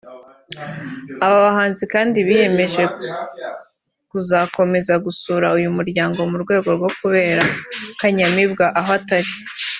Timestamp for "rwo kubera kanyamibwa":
6.77-8.65